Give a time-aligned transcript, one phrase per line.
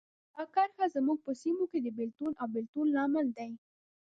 [0.35, 3.47] دا کرښه زموږ په سیمو کې د بېلتون او بیلتون لامل ده.